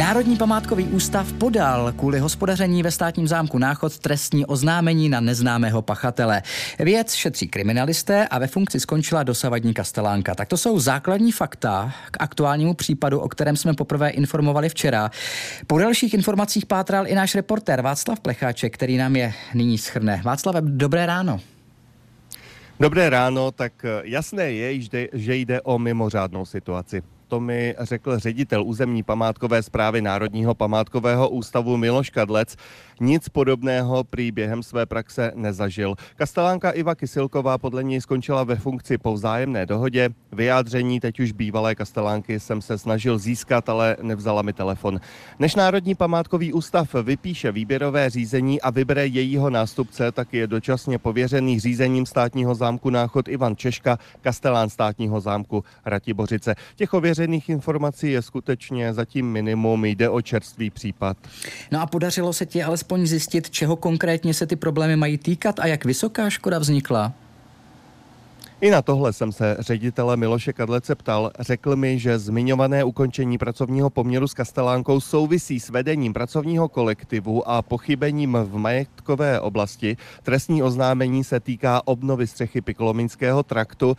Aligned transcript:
Národní 0.00 0.36
památkový 0.36 0.84
ústav 0.84 1.32
podal 1.32 1.92
kvůli 1.92 2.18
hospodaření 2.18 2.82
ve 2.82 2.90
státním 2.90 3.28
zámku 3.28 3.58
Náchod 3.58 3.98
trestní 3.98 4.46
oznámení 4.46 5.08
na 5.08 5.20
neznámého 5.20 5.82
pachatele. 5.82 6.42
Věc 6.78 7.14
šetří 7.14 7.48
kriminalisté 7.48 8.28
a 8.28 8.38
ve 8.38 8.46
funkci 8.46 8.80
skončila 8.80 9.22
dosavadní 9.22 9.74
kastelánka. 9.74 10.34
Tak 10.34 10.48
to 10.48 10.56
jsou 10.56 10.78
základní 10.78 11.32
fakta 11.32 11.92
k 12.10 12.16
aktuálnímu 12.20 12.74
případu, 12.74 13.20
o 13.20 13.28
kterém 13.28 13.56
jsme 13.56 13.74
poprvé 13.74 14.10
informovali 14.10 14.68
včera. 14.68 15.10
Po 15.66 15.78
dalších 15.78 16.14
informacích 16.14 16.66
pátral 16.66 17.06
i 17.06 17.14
náš 17.14 17.34
reportér 17.34 17.82
Václav 17.82 18.20
Plecháček, 18.20 18.74
který 18.74 18.96
nám 18.96 19.16
je 19.16 19.32
nyní 19.54 19.78
schrne. 19.78 20.20
Václav, 20.24 20.56
dobré 20.60 21.06
ráno. 21.06 21.40
Dobré 22.80 23.10
ráno, 23.10 23.50
tak 23.50 23.72
jasné 24.02 24.52
je, 24.52 24.80
že 25.12 25.36
jde 25.36 25.60
o 25.60 25.78
mimořádnou 25.78 26.44
situaci 26.44 27.02
to 27.30 27.40
mi 27.40 27.74
řekl 27.80 28.18
ředitel 28.18 28.62
územní 28.62 29.02
památkové 29.02 29.62
zprávy 29.62 30.02
Národního 30.02 30.54
památkového 30.54 31.28
ústavu 31.28 31.76
Miloš 31.76 32.10
Kadlec. 32.10 32.56
Nic 33.00 33.28
podobného 33.28 34.04
prý 34.04 34.32
během 34.32 34.62
své 34.62 34.86
praxe 34.86 35.32
nezažil. 35.34 35.94
Kastelánka 36.16 36.70
Iva 36.70 36.94
Kysilková 36.94 37.58
podle 37.58 37.84
něj 37.84 38.00
skončila 38.00 38.44
ve 38.44 38.56
funkci 38.56 38.98
po 38.98 39.12
vzájemné 39.12 39.66
dohodě. 39.66 40.10
Vyjádření 40.32 41.00
teď 41.00 41.20
už 41.20 41.32
bývalé 41.32 41.74
kastelánky 41.74 42.40
jsem 42.40 42.62
se 42.62 42.78
snažil 42.78 43.18
získat, 43.18 43.68
ale 43.68 43.96
nevzala 44.02 44.42
mi 44.42 44.52
telefon. 44.52 45.00
Než 45.38 45.54
Národní 45.54 45.94
památkový 45.94 46.52
ústav 46.52 46.94
vypíše 47.02 47.52
výběrové 47.52 48.10
řízení 48.10 48.60
a 48.60 48.70
vybere 48.70 49.06
jejího 49.06 49.50
nástupce, 49.50 50.12
tak 50.12 50.34
je 50.34 50.46
dočasně 50.46 50.98
pověřený 50.98 51.60
řízením 51.60 52.06
státního 52.06 52.54
zámku 52.54 52.90
Náchod 52.90 53.28
Ivan 53.28 53.56
Češka, 53.56 53.98
kastelán 54.20 54.70
státního 54.70 55.20
zámku 55.20 55.64
Ratibořice. 55.84 56.54
Těch 56.76 56.94
ověřených 57.20 57.48
informací 57.48 58.12
je 58.12 58.22
skutečně 58.22 58.94
zatím 58.94 59.32
minimum, 59.32 59.84
jde 59.84 60.08
o 60.08 60.20
čerstvý 60.20 60.70
případ. 60.70 61.16
No 61.70 61.80
a 61.80 61.86
podařilo 61.86 62.32
se 62.32 62.46
ti 62.46 62.62
alespoň 62.62 63.06
zjistit, 63.06 63.50
čeho 63.50 63.76
konkrétně 63.76 64.34
se 64.34 64.46
ty 64.46 64.56
problémy 64.56 64.96
mají 64.96 65.18
týkat 65.18 65.60
a 65.60 65.66
jak 65.66 65.84
vysoká 65.84 66.30
škoda 66.30 66.58
vznikla? 66.58 67.12
I 68.62 68.70
na 68.70 68.82
tohle 68.82 69.12
jsem 69.12 69.32
se 69.32 69.56
ředitele 69.58 70.16
Miloše 70.16 70.52
Kadlece 70.52 70.94
ptal. 70.94 71.30
Řekl 71.40 71.76
mi, 71.76 71.98
že 71.98 72.18
zmiňované 72.18 72.84
ukončení 72.84 73.38
pracovního 73.38 73.90
poměru 73.90 74.28
s 74.28 74.34
Kastelánkou 74.34 75.00
souvisí 75.00 75.60
s 75.60 75.70
vedením 75.70 76.12
pracovního 76.12 76.68
kolektivu 76.68 77.48
a 77.48 77.62
pochybením 77.62 78.38
v 78.42 78.56
majetkové 78.56 79.40
oblasti. 79.40 79.96
Trestní 80.22 80.62
oznámení 80.62 81.24
se 81.24 81.40
týká 81.40 81.82
obnovy 81.84 82.26
střechy 82.26 82.60
Pikolominského 82.60 83.42
traktu. 83.42 83.96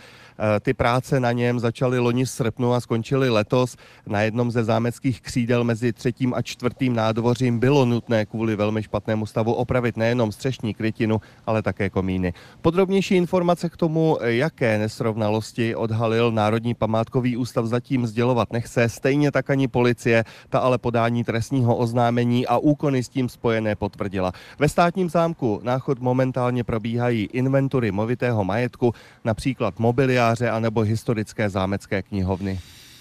E, 0.56 0.60
ty 0.60 0.74
práce 0.74 1.20
na 1.20 1.32
něm 1.32 1.60
začaly 1.60 2.00
loni 2.00 2.26
srpnu 2.26 2.74
a 2.74 2.80
skončily 2.80 3.30
letos. 3.30 3.78
Na 4.08 4.22
jednom 4.22 4.52
ze 4.52 4.64
zámeckých 4.64 5.22
křídel 5.22 5.64
mezi 5.64 5.94
třetím 5.94 6.34
a 6.34 6.42
čtvrtým 6.42 6.96
nádvořím 6.96 7.60
bylo 7.60 7.86
nutné 7.86 8.26
kvůli 8.26 8.56
velmi 8.56 8.84
špatnému 8.84 9.26
stavu 9.26 9.54
opravit 9.54 9.98
nejenom 9.98 10.32
střešní 10.32 10.74
krytinu, 10.74 11.22
ale 11.46 11.62
také 11.62 11.90
komíny. 11.90 12.34
Podrobnější 12.62 13.16
informace 13.16 13.70
k 13.70 13.78
tomu, 13.78 14.18
jak 14.22 14.51
jaké 14.52 14.78
nesrovnalosti 14.78 15.76
odhalil 15.76 16.32
Národní 16.32 16.74
památkový 16.74 17.38
ústav 17.38 17.66
zatím 17.66 18.08
sdělovat 18.08 18.54
nechce, 18.54 18.90
stejně 18.90 19.32
tak 19.32 19.50
ani 19.50 19.68
policie, 19.68 20.24
ta 20.50 20.60
ale 20.60 20.78
podání 20.78 21.24
trestního 21.24 21.76
oznámení 21.76 22.48
a 22.48 22.58
úkony 22.58 23.04
s 23.04 23.10
tím 23.10 23.30
spojené 23.30 23.76
potvrdila. 23.76 24.32
Ve 24.60 24.70
státním 24.70 25.10
zámku 25.10 25.62
náchod 25.64 26.00
momentálně 26.00 26.64
probíhají 26.64 27.30
inventury 27.34 27.92
movitého 27.92 28.44
majetku, 28.44 28.94
například 29.24 29.80
mobiliáře 29.80 30.50
anebo 30.50 30.82
historické 30.82 31.50
zámecké 31.50 32.02
knihovny. 32.02 32.60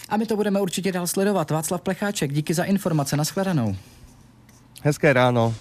A 0.09 0.17
my 0.17 0.27
to 0.27 0.37
budeme 0.37 0.61
určitě 0.61 0.93
dál 0.93 1.06
sledovat. 1.06 1.51
Václav 1.51 1.81
Plecháček, 1.81 2.33
díky 2.33 2.55
za 2.55 2.65
informace. 2.65 3.17
Naschledanou. 3.17 3.77
Hezké 4.83 5.12
ráno. 5.12 5.55